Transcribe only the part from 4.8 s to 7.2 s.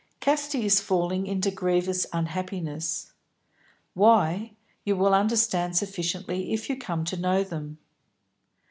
you will understand sufficiently if you come to